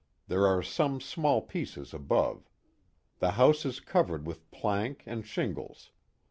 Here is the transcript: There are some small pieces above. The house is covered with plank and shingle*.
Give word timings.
There 0.27 0.47
are 0.47 0.63
some 0.63 0.99
small 0.99 1.43
pieces 1.43 1.93
above. 1.93 2.49
The 3.19 3.33
house 3.33 3.65
is 3.67 3.79
covered 3.79 4.25
with 4.25 4.49
plank 4.49 5.03
and 5.05 5.23
shingle*. 5.23 5.77